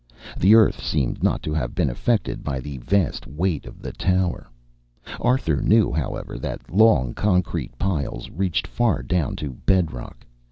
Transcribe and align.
The 0.35 0.55
earth 0.55 0.81
seemed 0.81 1.21
not 1.21 1.43
to 1.43 1.53
have 1.53 1.75
been 1.75 1.87
affected 1.87 2.43
by 2.43 2.59
the 2.59 2.77
vast 2.79 3.27
weight 3.27 3.67
of 3.67 3.83
the 3.83 3.91
tower. 3.91 4.49
Arthur 5.19 5.57
knew, 5.61 5.91
however, 5.91 6.39
that 6.39 6.73
long 6.73 7.13
concrete 7.13 7.77
piles 7.77 8.31
reached 8.31 8.65
far 8.65 9.03
down 9.03 9.35
to 9.35 9.53
bedrock. 9.67 10.25